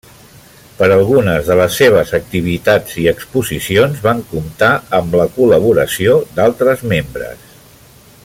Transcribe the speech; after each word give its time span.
Per 0.77 0.85
algunes 0.93 1.49
de 1.51 1.57
les 1.59 1.75
seves 1.81 2.13
activitats 2.19 2.95
i 3.03 3.05
exposicions 3.11 4.01
van 4.07 4.25
comptar 4.33 4.71
amb 5.01 5.19
la 5.21 5.29
col·laboració 5.37 6.17
d'altres 6.41 6.85
membres. 6.95 7.47